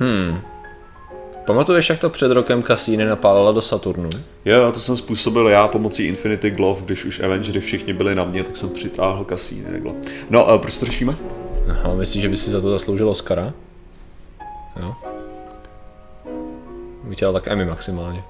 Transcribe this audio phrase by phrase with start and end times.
[0.00, 0.40] Hmm.
[1.46, 4.10] Pamatuješ, jak to před rokem Cassini napálila do Saturnu?
[4.44, 8.44] Jo, to jsem způsobil já pomocí Infinity Glove, když už Avengery všichni byli na mě,
[8.44, 9.98] tak jsem přitáhl Cassini Glove.
[10.30, 11.16] No, a proč to řešíme?
[11.70, 13.52] Aha, myslíš, že by si za to zasloužil Oscara?
[14.80, 14.94] Jo.
[17.04, 18.22] Vytělal tak Emmy maximálně.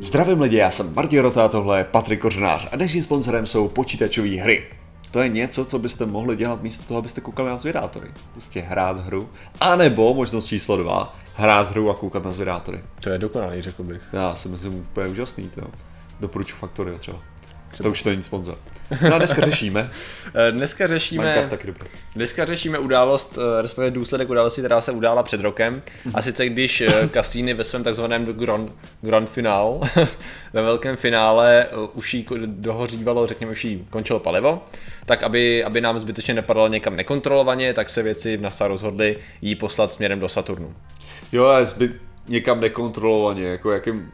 [0.00, 4.40] Zdravím lidi, já jsem Martin Rota, tohle je Patrik Kořenář a dnešním sponzorem jsou počítačové
[4.40, 4.62] hry.
[5.10, 8.08] To je něco, co byste mohli dělat místo toho, abyste koukali na zvědátory.
[8.32, 9.28] Prostě hrát hru,
[9.60, 12.82] anebo možnost číslo dva, hrát hru a koukat na zvědátory.
[13.00, 14.02] To je dokonalý, řekl bych.
[14.12, 15.62] Já si myslím úplně úžasný, to.
[16.20, 17.18] Doporučuji Factorio třeba.
[17.70, 17.84] Třeba.
[17.86, 18.58] To už to není sponsor.
[19.08, 19.90] No a dneska řešíme.
[20.34, 21.86] Eh, dneska řešíme, Minecraft taky dobrý.
[22.16, 25.82] dneska řešíme událost, eh, respektive důsledek události, která se udála před rokem.
[26.14, 29.80] A sice když eh, Cassini ve svém takzvaném grand, grand final,
[30.52, 34.62] ve velkém finále už jí dohořívalo, řekněme, už jí končilo palivo,
[35.06, 39.54] tak aby, aby nám zbytečně nepadalo někam nekontrolovaně, tak se věci v NASA rozhodli jí
[39.54, 40.74] poslat směrem do Saturnu.
[41.32, 41.92] Jo, a zbyt
[42.28, 44.12] někam nekontrolovaně, jako jakým...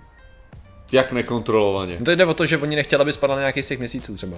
[0.93, 1.97] Jak nekontrolovaně?
[1.99, 4.15] No to jde o to, že oni nechtěli, aby spadla na nějaký z těch měsíců
[4.15, 4.37] třeba.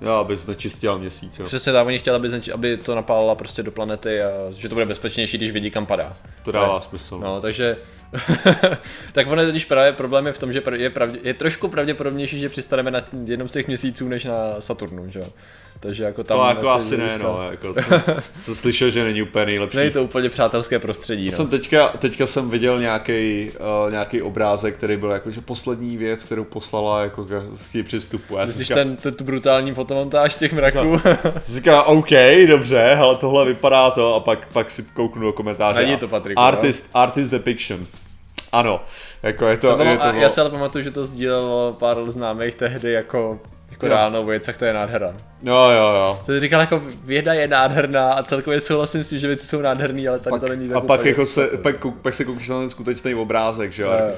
[0.00, 1.46] Já, aby znečistila měsíc, jo.
[1.46, 4.74] Přesně tak, oni chtěli, aby, znač- aby to napálila prostě do planety a že to
[4.74, 6.16] bude bezpečnější, když vidí, kam padá.
[6.42, 7.18] To dává smysl.
[7.18, 7.76] No, takže...
[9.12, 12.48] tak ono totiž právě problém je v tom, že je, pravdě- je trošku pravděpodobnější, že
[12.48, 15.26] přistaneme na jednom z těch měsíců, než na Saturnu, že jo.
[15.80, 16.38] Takže jako tam...
[16.38, 17.84] To jako asi ne, no, jako jsem,
[18.42, 19.76] jsem slyšel, že není úplně nejlepší.
[19.76, 21.30] Není to úplně přátelské prostředí, no.
[21.30, 23.50] jsem teďka, teďka jsem viděl nějaký
[23.84, 27.86] uh, nějaký obrázek, který byl jako, že poslední věc, kterou poslala jako k- z těch
[27.86, 28.36] přístupu.
[28.36, 31.00] Já Myslíš ten, ten, tu brutální fotomontáž z těch mraků?
[31.46, 32.10] říkal, OK,
[32.48, 35.80] dobře, ale tohle vypadá to a pak, pak si kouknu do komentáře.
[35.80, 36.46] Není to, Patriku, no.
[36.46, 37.86] Artist, artist depiction.
[38.52, 38.80] Ano,
[39.22, 41.04] jako je to, To bylo, je to a bylo, já si ale pamatuju, že to
[41.04, 43.40] sdílelo pár známých tehdy jako,
[43.76, 43.92] jako Jo.
[43.92, 45.06] ráno věc, jak to je nádhera.
[45.42, 46.20] jo, jo, jo.
[46.26, 49.60] To jsi říkal jako věda je nádherná a celkově souhlasím s tím, že věci jsou
[49.60, 52.24] nádherný, ale tady Pak, to není tak a pak, jako se, pak, kou- pak se
[52.24, 53.90] koukneš na ten skutečný obrázek, že jo?
[53.92, 54.12] Jo.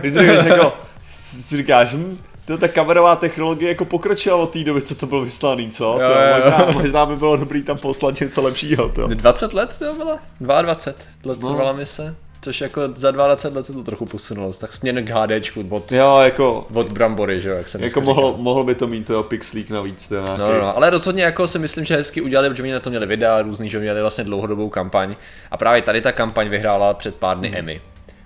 [0.00, 4.64] Když si říkáš, jako, si říkáš, hm, to ta kamerová technologie jako pokročila od té
[4.64, 5.84] doby, co to bylo vyslaný, co?
[5.84, 6.36] Jo, to, jo, jo.
[6.36, 9.06] možná, možná by bylo dobrý tam poslat něco lepšího, to.
[9.06, 10.18] 20 let to bylo?
[10.40, 11.48] 22 let No.
[11.54, 15.66] trvala mise, což jako za 22 let se to trochu posunulo, tak směr k HDčku
[15.68, 19.06] od, Jo, jako, od Brambory, že jo, jak se jako mohlo, mohlo by to mít
[19.06, 20.40] to pixlík navíc, to je nějaký.
[20.40, 22.90] No, no, no, ale rozhodně jako si myslím, že hezky udělali, protože oni na to
[22.90, 25.14] měli videa různý, že měli vlastně dlouhodobou kampaň
[25.50, 27.80] a právě tady ta kampaň vyhrála před pár dny Emmy.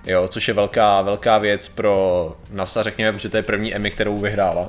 [0.06, 4.18] Jo, což je velká, velká věc pro NASA, řekněme, protože to je první Emmy, kterou
[4.18, 4.68] vyhrála.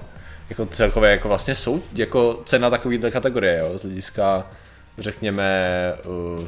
[0.50, 4.48] Jako celkově jako vlastně jsou jako cena takovýhle kategorie, jo, z hlediska,
[4.98, 6.48] řekněme, uh,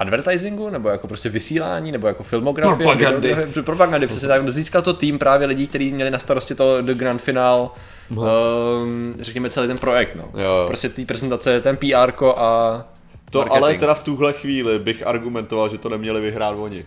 [0.00, 2.76] advertisingu, nebo jako prostě vysílání, nebo jako filmografie.
[2.76, 3.34] Propagandy.
[3.34, 4.48] video- propagandy, přesně tak.
[4.50, 7.70] Získal to tým právě lidí, kteří měli na starosti to The Grand Final,
[8.10, 10.42] um, řekněme celý ten projekt, no.
[10.42, 10.64] Jo.
[10.66, 12.84] Prostě té prezentace, ten PR a
[13.30, 13.62] To marketing.
[13.64, 16.84] ale teda v tuhle chvíli bych argumentoval, že to neměli vyhrát oni.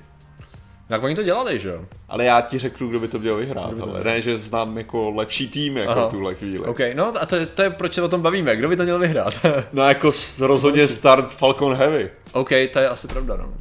[0.94, 1.86] Tak oni to dělali, že jo?
[2.10, 5.48] Ale já ti řeknu, kdo by to měl vyhrát, ale ne, že znám jako lepší
[5.48, 6.08] tým jako Aha.
[6.10, 6.66] tuhle chvíli.
[6.66, 8.84] OK, no a to, je- to je proč se o tom bavíme, kdo by to
[8.84, 9.34] měl vyhrát?
[9.74, 10.12] No jako
[10.42, 12.10] rozhodně start Falcon Heavy.
[12.32, 13.54] OK, to je asi pravda, no.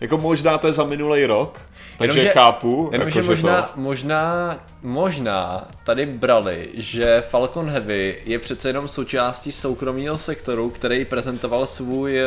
[0.00, 1.60] Jako možná to je za minulý rok,
[1.98, 2.88] takže Jenomže- chápu.
[2.92, 3.68] Jenomže jako, že možná, to...
[3.80, 11.66] možná, možná tady brali, že Falcon Heavy je přece jenom součástí soukromého sektoru, který prezentoval
[11.66, 12.20] svůj,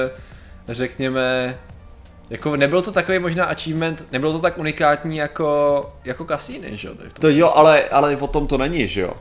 [0.68, 1.60] řekněme,
[2.30, 6.94] jako nebyl to takový možná achievement, nebylo to tak unikátní jako, jako Cassini, že jo?
[7.20, 9.14] To jo, ale, ale o tom to není, že jo?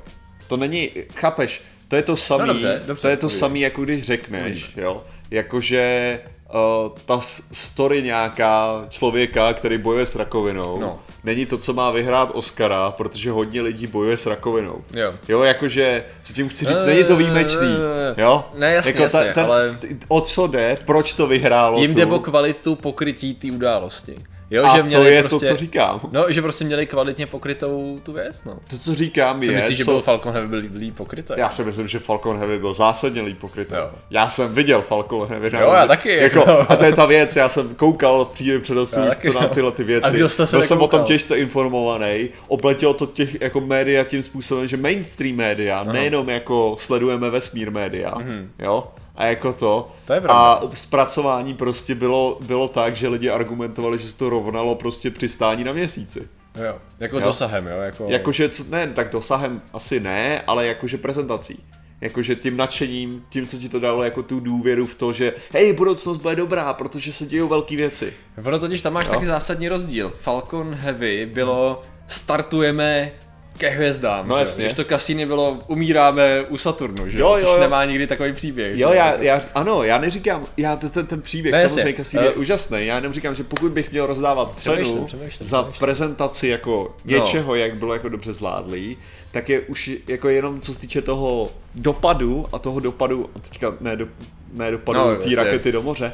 [0.49, 3.85] To není, chápeš, to je to samý, No dobře, dobře, to je to samý, jako
[3.85, 5.05] když řekneš, jo?
[5.31, 6.21] Jakože
[6.55, 7.21] uh, ta
[7.53, 10.99] story nějaká člověka, který bojuje s rakovinou, No.
[11.25, 14.85] není to, co má vyhrát Oscara, protože hodně lidí bojuje s rakovinou.
[14.95, 15.15] Jo.
[15.29, 17.77] Jo, jakože, co tím chci říct, Eh, není to výjimečný,
[18.17, 18.45] jo?
[18.55, 21.99] Ne, jasně, jako jasně, ale- O co jde, proč to vyhrálo Jim tu?
[21.99, 24.17] jde o kvalitu pokrytí té události.
[24.53, 26.01] Jo, A že to měli je prostě, to, co říkám.
[26.13, 28.59] No, že prostě měli kvalitně pokrytou tu věc, no.
[28.71, 29.91] To, co říkám, Co je, myslíš, že co...
[29.91, 31.33] byl Falcon Heavy byl líp pokrytý?
[31.37, 33.75] Já si myslím, že Falcon Heavy byl zásadně líp pokrytý.
[33.75, 33.91] Jo.
[34.11, 35.51] Já jsem viděl Falcon Heavy.
[35.61, 36.67] Jo, já taky, Jako, jako.
[36.73, 38.65] a to je ta věc, já jsem koukal v příjemně
[39.09, 39.33] taky.
[39.33, 40.07] co na tyhle ty věci.
[40.07, 42.29] A kdo jste se Byl jsem o tom těžce informovaný.
[42.49, 48.15] Opletělo to těch jako média tím způsobem, že mainstream média, nejenom jako sledujeme vesmír média,
[48.59, 48.85] jo,
[49.17, 49.93] a jako to.
[50.05, 50.43] To je pravda.
[50.43, 55.65] a zpracování prostě bylo, bylo tak, že lidi argumentovali, že se to rovnalo prostě přistání
[55.65, 56.29] na měsíci.
[56.65, 57.25] Jo, jako Jo.
[57.25, 58.07] dosahem, jo, jako...
[58.09, 61.65] Jakože, ne, tak dosahem asi ne, ale jakože prezentací.
[62.01, 65.73] Jakože tím nadšením, tím, co ti to dalo jako tu důvěru v to, že hej,
[65.73, 68.13] budoucnost bude dobrá, protože se dějou velké věci.
[68.45, 70.11] Ono totiž tam máš taky zásadní rozdíl.
[70.11, 73.13] Falcon Heavy bylo startujeme
[73.59, 74.29] ke hvězdám.
[74.29, 74.41] No že?
[74.41, 74.65] jasně.
[74.65, 77.19] Když to Cassini bylo, umíráme u Saturnu, že?
[77.21, 77.61] Jo, jo, což jo.
[77.61, 78.79] nemá nikdy takový příběh.
[78.79, 81.69] Jo, já, já, ano, já neříkám, já ten, ten, příběh jasně.
[81.69, 85.07] samozřejmě Cassini je Eh, úžasný, já jenom říkám, že pokud bych měl rozdávat Přemýšlím, cenu
[85.07, 85.81] přemýšlím, za přemýšlím.
[85.81, 87.19] prezentaci jako No.
[87.19, 88.97] něčeho, jak bylo jako dobře zvládlý,
[89.31, 93.75] tak je už jako jenom co se týče toho dopadu a toho dopadu, a teďka
[93.81, 94.07] ne, do,
[94.53, 96.13] ne dopadu No, té rakety do moře,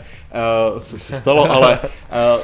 [0.74, 1.88] uh, což se stalo, ale uh,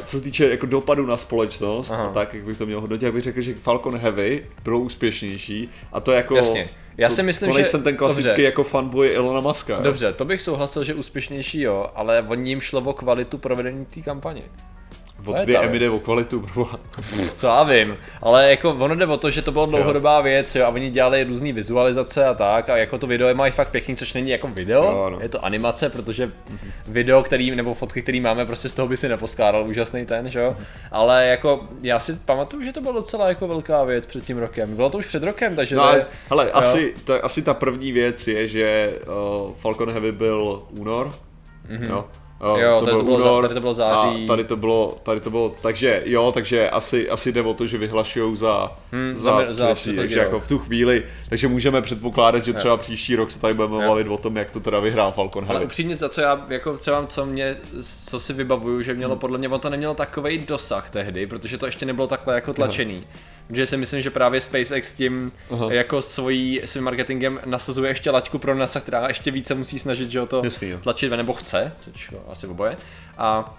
[0.05, 2.07] co se týče jako dopadu na společnost, Aha.
[2.07, 5.69] a tak, jak bych to měl hodnotit, jak bych řekl, že Falcon Heavy bylo úspěšnější
[5.93, 6.37] a to jako...
[6.37, 6.69] Jasně.
[6.97, 8.43] Já to, si myslím, to že- nejsem ten klasický dobře.
[8.43, 9.81] jako fanboy Elona Muska.
[9.81, 14.01] Dobře, to bych souhlasil, že úspěšnější jo, ale on jim šlo o kvalitu provedení té
[14.01, 14.43] kampaně.
[15.27, 16.81] Od je ta Emmy jde o kvalitu, proboha.
[17.35, 20.65] Co já vím, ale jako ono jde o to, že to byla dlouhodobá věc, jo,
[20.65, 24.15] a oni dělali různé vizualizace a tak, a jako to video mají fakt pěkný, což
[24.15, 25.21] není jako video, Jo, no.
[25.21, 26.33] je to animace, protože
[26.87, 30.41] video, který, nebo fotky, který máme, prostě z toho by si neposkládal úžasný ten, že
[30.41, 30.57] jo,
[30.91, 34.77] ale jako já si pamatuju, že to byla docela jako velká věc před tím rokem,
[34.77, 36.51] bylo to už před rokem, takže No to je, ale, hele, jo.
[36.55, 38.93] asi, ta, asi ta první věc je, že
[39.47, 41.15] uh, Falcon Heavy byl únor,
[41.69, 41.89] mm-hmm.
[41.91, 42.05] jo.
[42.41, 44.25] Uh, Jo, tady to bylo za- tady to bylo září.
[44.25, 47.67] A tady to bylo, tady to bylo, takže jo, takže asi, asi jde o to,
[47.67, 51.83] že vyhlašujou za, Hmm, za, za- za předchozí takže jako v tu chvíli, takže můžeme
[51.83, 53.89] předpokládat, že třeba příští rok se tady budeme Jo.
[53.91, 55.65] bavit o tom, jak to teda vyhrál Falcon Ale Heavy.
[55.65, 57.57] upřímně za co já, jako třeba co mě,
[58.09, 61.67] co si vybavuju, že mělo podle mě, ono to nemělo takový dosah tehdy, protože to
[61.67, 63.05] ještě nebylo takhle jako tlačený.
[63.49, 65.73] Protože si myslím, že právě SpaceX tím Aha.
[65.73, 70.21] jako svojí, svým marketingem nasazuje ještě laťku pro NASA, která ještě více musí snažit, že
[70.21, 70.79] ho to Jasný, jo.
[70.79, 72.77] tlačit nebo chce, což asi oboje.
[73.19, 73.59] A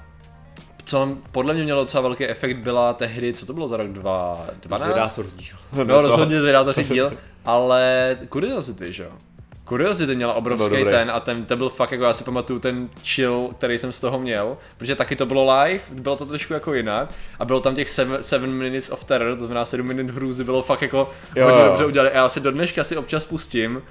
[0.86, 4.88] co podle mě mělo docela velký efekt byla tehdy, co to bylo za rok 2012?
[4.88, 5.58] Vydátor díl.
[5.84, 7.12] No, rozhodně zvědátoří díl,
[7.46, 9.12] ale Curiosity, že jo?
[9.70, 13.50] Curiosity měla obrovský ten a ten, to byl fakt jako já si pamatuju ten chill,
[13.58, 17.10] který jsem z toho měl, protože taky to bylo live, bylo to trošku jako jinak
[17.40, 17.90] a bylo tam těch
[18.22, 21.68] 7 minutes of terror, to znamená 7 minut hrůzy, bylo fakt jako Jo, hodně jo.
[21.68, 22.12] dobře udělali.
[22.12, 23.82] A já si do dneška si občas pustím,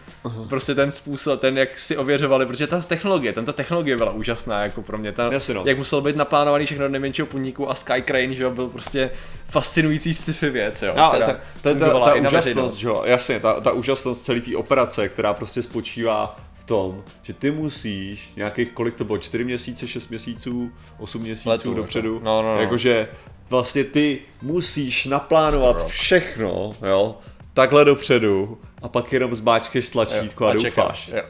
[0.48, 4.82] prostě ten způsob, ten jak si ověřovali, protože ta technologie, tento technologie byla úžasná jako
[4.82, 5.62] pro mě, ta, Jasně, no.
[5.66, 9.10] jak muselo být naplánovaný všechno do nejmenšího puníku a Sky Crane, že jo, byl prostě
[9.48, 10.94] fascinující sci-fi věc, jo.
[10.96, 15.34] No, ta, ta, ta, ta úžasnost, jo, jasně, ta, ta úžasnost celé té operace, která
[15.34, 20.70] prostě spočívá v tom, že ty musíš nějakých, kolik to bylo, 4 měsíce, 6 měsíců,
[20.98, 22.24] 8 měsíců Letu, dopředu, jako.
[22.24, 22.60] No, no, no.
[22.60, 23.08] jakože
[23.50, 27.18] vlastně ty musíš naplánovat všechno, jo,
[27.54, 31.08] takhle dopředu a pak jenom zmáčkeš tlačítko a, a doufáš.
[31.08, 31.22] Jo.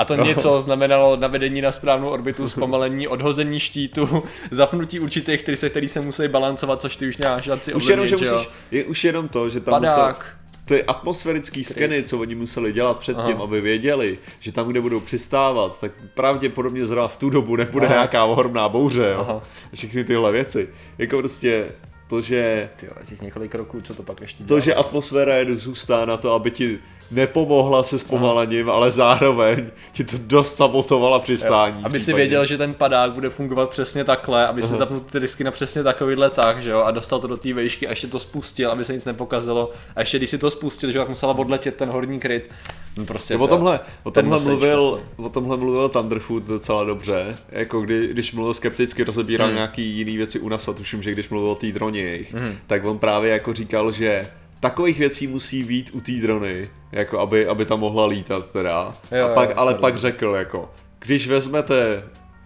[0.00, 5.88] A to něco znamenalo navedení na správnou orbitu, zpomalení, odhození štítu, zapnutí určitých trysek, který
[5.88, 8.20] se musí balancovat, což ty už nemáš šanci Už jenom, že jo.
[8.20, 10.36] musíš, je už jenom to, že tam musel, Padák.
[10.64, 15.80] ty atmosférický skeny, co oni museli dělat předtím, aby věděli, že tam, kde budou přistávat,
[15.80, 17.94] tak pravděpodobně zrovna v tu dobu nebude Aha.
[17.94, 19.20] nějaká ohromná bouře, jo.
[19.20, 19.42] Aha.
[19.72, 20.68] A Všechny tyhle věci.
[20.98, 21.66] Jako prostě
[22.08, 24.60] to, že Ty jo, těch několik roků, co to pak ještě to, dělá.
[24.60, 26.78] že atmosféra je zůstá na to, aby ti
[27.10, 31.82] nepomohla se zpomalením, ale zároveň ti to dost sabotovala přistání.
[31.82, 35.20] v Aby si věděl, že ten padák bude fungovat přesně takhle, aby si zapnul ty
[35.20, 38.06] disky na přesně takovýhle tak, že jo, a dostal to do té vejšky a ještě
[38.06, 39.70] to spustil, aby se nic nepokazilo.
[39.96, 42.50] A ještě když si to spustil, že jo, tak musela odletět ten horní kryt.
[42.96, 45.08] No prostě O to- tomhle, o tomhle, mluvil, vlastně.
[45.16, 49.56] o tomhle mluvil Thunderfoot docela dobře, jako kdy, když mluvil skepticky, rozebíral Hmm.
[49.56, 52.34] nějaký jiný věci u NASA, tuším, že když mluvil o té droně jejich,
[52.66, 54.28] tak on právě jako říkal, že
[54.60, 58.94] takových věcí musí být u té drony, jako aby, aby tam mohla lítat teda.
[59.12, 62.02] Jo, a pak, jo, ale pak řekl jako, když vezmete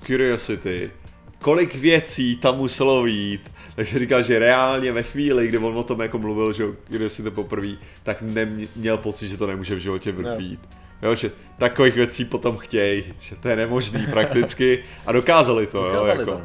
[0.07, 0.91] Curiosity,
[1.39, 6.01] kolik věcí tam muselo být, takže říkal, že reálně ve chvíli, kdy on o tom
[6.01, 10.61] jako mluvil, že Curiosity poprvé, tak neměl pocit, že to nemůže v životě být.
[11.03, 16.11] Jo, že takových věcí potom chtějí, že to je nemožný prakticky a dokázali to, Dokázali
[16.11, 16.33] jo, jako.
[16.33, 16.45] to, no.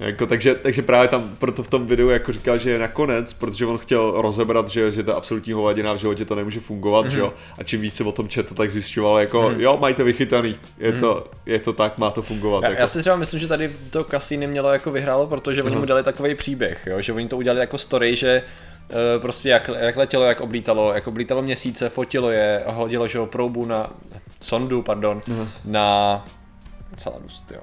[0.00, 3.78] Jako, takže, takže právě tam proto v tom videu jako říkal, že nakonec, protože on
[3.78, 7.10] chtěl rozebrat, že, že ta absolutní hovadina v životě to nemůže fungovat, mm-hmm.
[7.10, 9.60] že jo, a čím víc se o tom četl, tak zjišťoval jako, mm-hmm.
[9.60, 11.00] jo, mají to vychytaný, je, mm-hmm.
[11.00, 12.62] to, je to tak, má to fungovat.
[12.62, 12.80] Já, jako.
[12.80, 16.02] já si třeba myslím, že tady to Cassini mělo jako vyhrálo, protože oni mu dali
[16.02, 17.00] takový příběh, jo?
[17.00, 18.42] že oni to udělali jako story, že
[18.90, 23.26] eh, prostě jak, jak letělo, jak oblítalo, jak oblítalo měsíce, fotilo je, hodilo že jo,
[23.26, 23.90] proubu na,
[24.40, 25.20] sondu, pardon,
[25.64, 26.24] na
[26.96, 27.60] Celadus, jo.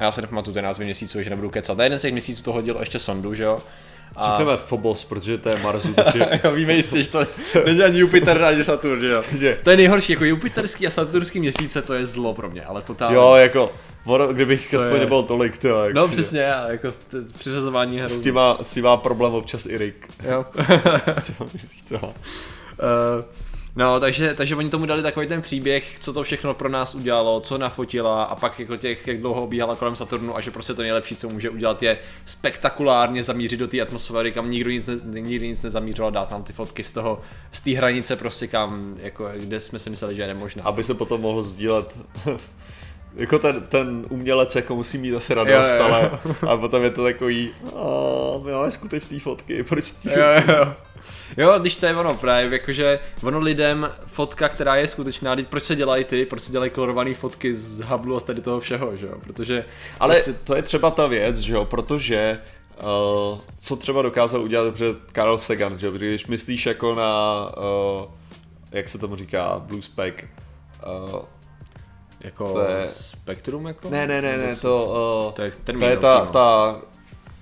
[0.00, 1.78] Já se nepamatuju ten názvy měsíců, že nebudu kecat.
[1.78, 3.58] Na jeden z těch měsíců to hodilo ještě sondu, že jo.
[4.16, 4.26] A...
[4.30, 7.26] Řekneme Phobos, protože to je Marsu, takže jo, víme jistě, že to
[7.66, 9.22] není ani Jupiter, ani Saturn, že jo.
[9.38, 12.82] Že- To je nejhorší, jako Jupiterský a Saturnský měsíce, to je zlo pro mě, ale
[12.82, 13.16] totálně.
[13.16, 13.72] jo, jako,
[14.04, 18.14] ono, kdybych aspoň je- nebylo tolik, to jako No přesně, a jako t- přiřazování herů.
[18.14, 19.96] S tím, má, s tím má problém občas i Rick.
[20.24, 20.44] Jo.
[22.02, 23.24] Uh,
[23.80, 27.40] No, takže, takže oni tomu dali takový ten příběh, co to všechno pro nás udělalo,
[27.40, 30.82] co nafotila a pak jako těch, jak dlouho bíhala kolem Saturnu a že prostě to
[30.82, 35.48] nejlepší, co může udělat, je spektakulárně zamířit do té atmosféry, kam nikdo nic, ne, nikdy
[35.48, 37.20] nic nezamířil, dát tam ty fotky z toho,
[37.52, 40.62] z té hranice prostě kam, jako, kde jsme si mysleli, že je nemožné.
[40.62, 41.98] Aby se potom mohl sdílet
[43.16, 45.84] jako ten, ten umělec jako musí mít asi radost, Jo, jo, jo.
[45.84, 46.10] ale
[46.48, 47.50] a potom je to takový,
[48.44, 50.74] my máme skutečné fotky, proč ty Jo, jo.
[51.36, 55.64] Jo, když to je ono právě, jakože ono lidem fotka, která je skutečná, teď proč
[55.64, 58.96] se dělají ty, proč se dělají kolorované fotky z Hubble a z tady toho všeho,
[58.96, 59.64] že jo, protože
[60.00, 62.38] Ale prostě, to je třeba ta věc, že jo, protože
[62.82, 67.44] uh, co třeba dokázal udělat dobře Karl Sagan, že jo, když myslíš jako na,
[67.98, 68.04] uh,
[68.72, 70.14] jak se tomu říká, Blue Spec,
[71.12, 71.20] uh,
[72.20, 73.90] jako to je- spektrum, jako?
[73.90, 74.86] ne, ne, ne, ne, to,
[75.26, 76.32] uh, to je to termín, je ta, přímo.
[76.32, 76.80] ta,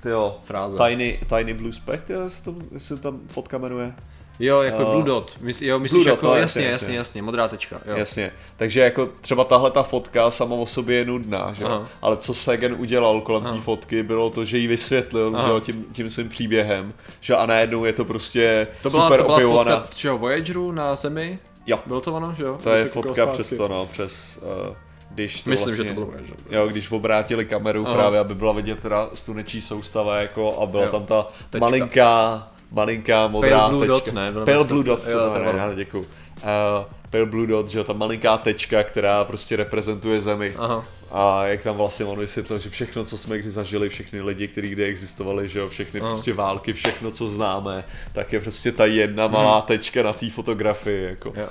[0.03, 0.77] tyjo, Fráze.
[0.89, 3.95] Tiny, tiny Blue Spec, tyjo, jestli, to, jestli to tam fotka jmenuje.
[4.41, 6.87] Jo, jako Uh, Blue Dot, Mys, jo, myslíš Blue Dot, jako, no, jasně, jasně, jasně,
[6.87, 6.97] jasně.
[6.97, 7.97] jasně, modrá tečka, jo.
[7.97, 11.69] Jasně, takže jako třeba tahle ta fotka sama o sobě je nudná, že jo?
[11.71, 11.89] Aha.
[12.03, 15.45] ale co Sagan udělal kolem té fotky, bylo to, že ji vysvětlil Aha.
[15.47, 19.21] že jo, tím, tím svým příběhem, že a najednou je to prostě To byla, super
[19.21, 21.39] to byla fotka, čeho, Voyageru na Zemi?
[21.69, 21.79] Jo.
[21.87, 22.59] Bylo to ono, že jo?
[22.63, 24.75] To Když je fotka přes to, no, přes, uh,
[25.11, 26.37] když to Myslím, vlastně, že to bylo Voyager.
[26.51, 27.95] Jo, když obrátili kameru Aha.
[27.95, 30.91] právě, aby byla vidět teda slunečí soustava, jako, a byla Jo.
[30.91, 31.59] tam ta Tečka.
[31.67, 33.93] malinká, malinká modrá Pale Blue tečka.
[33.95, 34.33] Dot, ne?
[34.45, 36.03] Pale Blue Dot, jo, ne, děkuju.
[36.03, 40.55] Uh, Pale Blue Dot, že jo, ta malinká tečka, která prostě reprezentuje Zemi.
[40.59, 40.85] Aha.
[41.11, 44.69] A jak tam vlastně on vysvětlil, že všechno, co jsme kdy zažili, všechny lidi, kteří
[44.71, 46.11] kdy existovali, že jo, všechny Aha.
[46.11, 51.05] prostě války, všechno, co známe, tak je prostě ta jedna malá tečka na té fotografii,
[51.05, 51.33] jako.
[51.37, 51.49] Jo.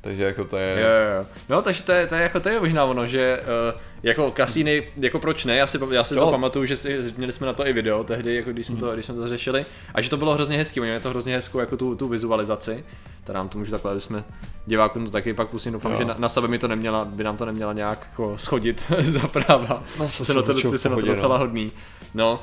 [0.00, 0.80] Takže jako to je...
[0.80, 1.26] Jo, jo.
[1.48, 3.40] No, takže to je, to je, jako, to je možná ono, že
[3.74, 7.32] uh, jako kasíny, jako proč ne, já si, já si to pamatuju, že si, měli
[7.32, 10.00] jsme na to i video tehdy, jako když jsme, to, když jsme to řešili, a
[10.00, 12.84] že to bylo hrozně hezký, oni to hrozně hezkou, jako tu, tu vizualizaci,
[13.24, 14.24] teda nám to můžu takhle, aby jsme
[14.66, 15.98] divákům to taky pak pustím, doufám, Jo.
[15.98, 19.28] že na, na, sebe mi to neměla, by nám to neměla nějak jako schodit za
[19.28, 21.14] práva, No, se jsi na to, určitě ty jsi na to pohodě, no.
[21.14, 21.72] docela hodný,
[22.14, 22.40] no.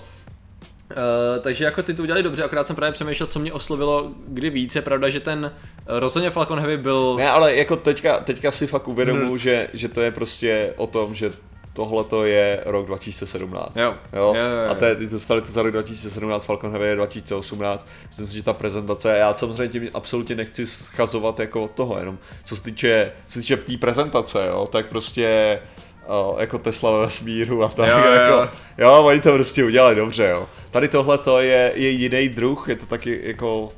[0.91, 4.49] Uh, takže jako ty to udělali dobře, akorát jsem právě přemýšlel, co mě oslovilo kdy
[4.49, 4.75] víc.
[4.75, 7.15] Je pravda, že ten eh, rozhodně Falcon Heavy byl...
[7.17, 11.15] Ne, ale jako teďka, teďka si fakt uvědomuji, že, že to je prostě o tom,
[11.15, 11.31] že
[11.75, 13.77] tohle to je rok 2017.
[13.77, 13.83] Jo.
[13.83, 13.95] Jo?
[14.13, 14.71] Jo, jo, jo.
[14.71, 17.87] A ty to stali to za rok 2017, Falcon Heavy je 2018.
[18.07, 22.17] Myslím si, že ta prezentace, já samozřejmě tím absolutně nechci schazovat jako od toho, jenom
[22.43, 25.59] co se týče, co se týče té prezentace, jo, tak prostě
[26.07, 28.11] o, jako Tesla ve vesmíru a tak, Jo, jo, jo.
[28.13, 30.47] jako, jo, oni to prostě udělali dobře, jo.
[30.71, 33.69] Tady tohle to je, je jiný druh, je to taky jako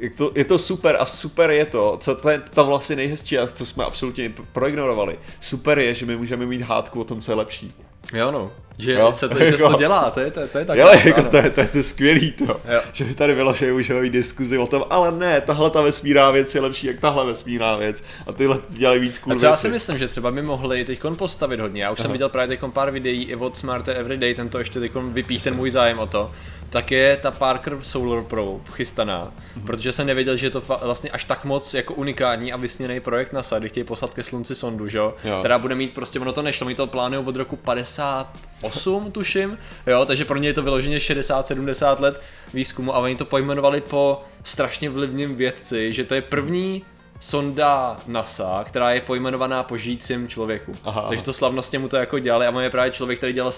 [0.00, 3.38] je to, je to super a super je to, co to je ta vlastně nejhezčí
[3.38, 5.18] a co jsme absolutně proignorovali.
[5.40, 7.72] Super je, že my můžeme mít hádku o tom, co je lepší.
[8.14, 10.64] Jo no, že, Jo, se, to, že jako- to dělá, to je, to, to je
[10.64, 10.78] tak.
[10.78, 12.80] Jo, jako to, je, to, je, to je skvělý to, Jo.
[12.92, 16.54] že my tady vyloženě můžeme mít diskuzi o tom, ale ne, tahle ta vesmírná věc
[16.54, 19.68] je lepší jak tahle vesmírná věc a tyhle dělají víc A cool co já si
[19.68, 21.82] myslím, že třeba by mohli teď postavit hodně.
[21.82, 24.80] Já už jsem viděl právě teď pár videí i od Smart Everyday, ten to ještě
[24.80, 26.30] teď vypích ten můj zájem o to.
[26.70, 29.32] Tak je ta Parker Solar Probe chystaná,
[29.66, 33.32] protože jsem nevěděl, že je to vlastně až tak moc jako unikátní a vysněný projekt
[33.32, 35.14] NASA, kdy chtějí poslat ke slunci sondu, že jo?
[35.40, 40.04] Která bude mít prostě, ono to nešlo, oni to plánují od roku 58, tuším, jo,
[40.04, 42.22] takže pro ně je to vyloženě 60-70 let
[42.54, 46.82] výzkumu a oni to pojmenovali po strašně vlivným vědci, že to je první
[47.20, 50.72] sonda NASA, která je pojmenovaná po žijícím člověku.
[50.84, 53.52] Aha, Takže to slavnostně mu to jako dělali a on je právě člověk, který dělal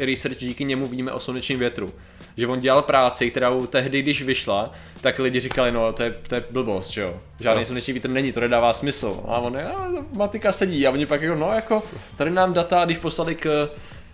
[0.00, 1.92] research, díky němu víme o slunečním větru.
[2.36, 6.34] Že on dělal práci, kterou tehdy, když vyšla, tak lidi říkali, no to je, to
[6.34, 7.20] je blbost, že jo.
[7.40, 7.64] Žádný No.
[7.66, 9.20] slunečný vítr není, to nedává smysl.
[9.28, 10.86] A on je, a, matika sedí.
[10.86, 11.82] A oni pak jako, no jako,
[12.16, 13.68] tady nám data, když poslali k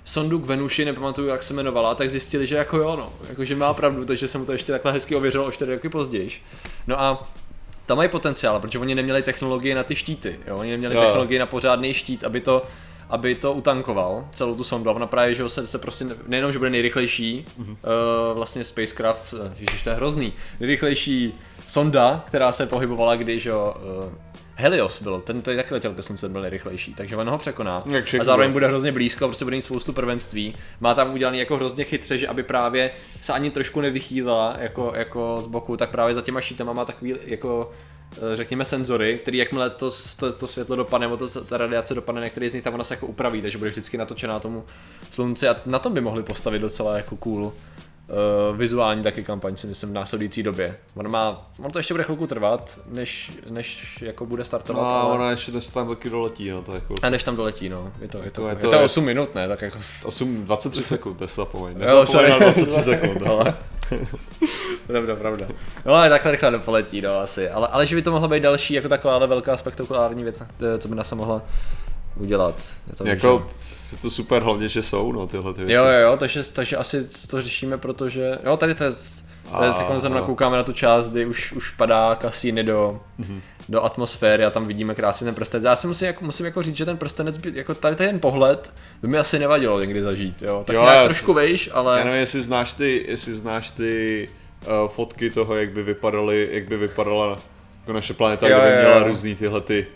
[0.05, 3.57] sondu k Venuši, nepamatuju, jak se jmenovala, tak zjistili, že jako jo, no, jako, že
[3.57, 6.31] má pravdu, takže jsem mu to ještě takhle hezky ověřil o 4 roky později.
[6.87, 7.29] No a
[7.87, 10.57] tam mají potenciál, protože oni neměli technologie na ty štíty, jo?
[10.57, 11.01] oni neměli Jo.
[11.01, 12.63] technologie na pořádný štít, aby to,
[13.11, 14.91] aby to utankoval, celou tu sondu.
[14.91, 17.67] A ona právě, že se, se prostě, ne- nejenom, že bude nejrychlejší, Mhm.
[17.67, 17.77] mm-hmm.
[18.31, 21.33] uh, vlastně spacecraft, eh, ježiš, to je hrozný, nejrychlejší
[21.69, 23.75] sonda, která se pohybovala, když jo,
[24.07, 24.13] uh,
[24.55, 27.83] Helios byl, ten tady taky letěl ke slunce, byl nejrychlejší, takže on ho překoná.
[28.21, 30.55] A zároveň bude hrozně blízko, prostě bude mít spoustu prvenství.
[30.81, 32.91] Má tam udělaný jako hrozně chytře, že aby právě
[33.21, 37.15] se ani trošku nevychýlila jako, jako z boku, tak právě za těma šítama má takový
[37.27, 37.71] jako
[38.35, 42.49] řekněme senzory, který jakmile to, to, to světlo dopadne, nebo to, ta radiace dopadne, některý
[42.49, 44.65] z nich tam ona se jako upraví, takže bude vždycky natočená tomu
[45.11, 47.53] slunci a na tom by mohli postavit docela jako cool
[48.51, 50.77] uh, vizuální taky kampaň, si myslím, v následující době.
[50.95, 55.01] On má, on to ještě bude chvilku trvat, než, než jako bude startovat, No a
[55.01, 55.15] ale...
[55.15, 57.93] ona ještě než tam taky doletí, no to je jako A než tam doletí, no.
[58.01, 59.49] Je to, je to, Jako je to- je to je- 8 minut, ne?
[59.49, 59.79] Tak jako...
[60.05, 61.79] 8, 23 sekund, nezapomeň.
[61.79, 62.53] Nezapomeň na sorry.
[62.53, 63.55] 23 sekund, ale...
[64.87, 65.47] Pravda, pravda.
[65.85, 67.49] No ale takhle rychle nepoletí, no asi.
[67.51, 70.43] Ale, ale že by to mohla být další, jako taková velká spektakulární věc,
[70.75, 71.43] eh, co by NASA mohla
[72.17, 72.55] udělat.
[72.91, 73.47] Je to Jako,
[73.93, 75.73] je to super hlavně, že jsou, no, tyhle ty věci.
[75.73, 79.99] Jo, jo, jo, takže, takže asi to řešíme, protože, jo, tady to je, je, A-
[79.99, 83.41] zrovna koukáme na tu část, kdy už, už padá kasíny do, Mhm.
[83.69, 85.65] do atmosféry a tam vidíme krásně ten prstenec.
[85.65, 88.75] Já si musím jako, musím jako říct, že ten prstenec, by, jako tady ten pohled,
[89.03, 91.99] by mi asi nevadilo někdy zažít, jo, tak Jo, nějak trošku vejš, ale...
[91.99, 94.29] Já nevím, jestli znáš ty, jestli znáš ty
[94.83, 97.39] uh, fotky toho, jak by vypadaly, jak by vypadala
[97.81, 99.05] jako naše planeta, Jo, kdyby jo, měla jo.
[99.05, 99.87] různý tyhle ty,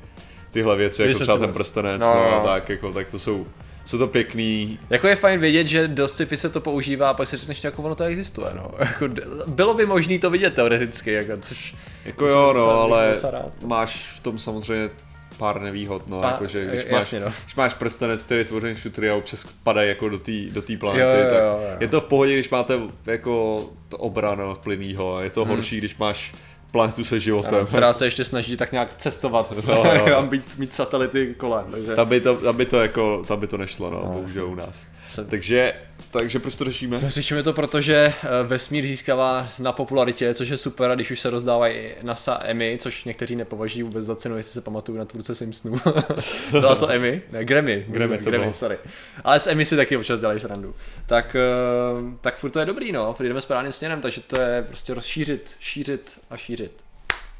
[0.54, 2.42] tyhle věci, Víš, jako třeba ten prstenec, No, no, no.
[2.44, 3.46] tak, jako, tak to jsou,
[3.84, 7.28] jsou to pěkný, Jako je fajn vědět, že do sci-fi se to používá a pak
[7.28, 8.70] si řekneš, jako ono to existuje, no.
[8.78, 9.08] Jako,
[9.46, 11.75] bylo by možné to vidět teoreticky, jako, což...
[12.04, 13.62] jako jo, docela- no, ale docela rád.
[13.64, 14.90] máš v tom samozřejmě
[15.38, 17.32] pár nevýhod, no, Pár- jakože když, j- máš, jasně, no.
[17.44, 20.76] když máš prstenec, který je tvořený šutry a občas padají jako do té do té
[20.76, 21.76] planety, Jo, jo, tak jo, jo.
[21.80, 25.96] je to v pohodě, když máte jako to obrano plynýho, a je to horší, když
[25.96, 26.32] máš
[26.75, 27.54] planetu se životem.
[27.54, 29.85] Ano, která se ještě snaží tak nějak cestovat jo.
[30.16, 31.95] a mít, mít satelity kolem, takže...
[31.95, 34.87] Tam by to, tam by to jako, tam by to nešlo, no, bohužel u nás.
[35.09, 35.73] Jsem- Takže,
[36.18, 37.00] takže proč to řešíme?
[37.02, 41.11] No, Řešíme to proto, že eh, vesmír získává na popularitě, což je super, a když
[41.11, 45.04] už se rozdávají NASA Emmy, což někteří nepovažují vůbec za cenu, jestli se pamatuju na
[45.04, 45.76] tvůrce Simpsonů.
[46.50, 47.23] Byla to Emmy?
[47.33, 47.85] Ne, Grammy.
[47.88, 48.54] Grammy to Grammy bylo.
[48.54, 48.78] sorry.
[49.25, 50.75] Ale s Emmy si taky občas dělají srandu.
[51.06, 54.62] Tak, eh, tak furt to je dobrý, no, furt jdeme správným směrem, takže to je
[54.62, 56.73] prostě rozšířit, šířit a šířit.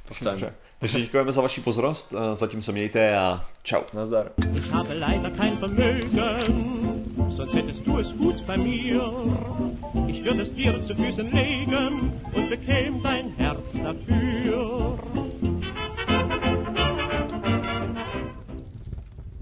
[0.09, 0.31] To chcem.
[0.33, 0.55] Dobře.
[0.79, 3.83] Takže děkujeme za vaši pozornost, eh, zatím se mějte a čau.
[3.95, 4.31] Nazdar.
[7.95, 9.05] Du es gut bei mir.
[10.09, 14.99] Ich würde es dir zu Füßen legen und bekäm dein Herz dafür.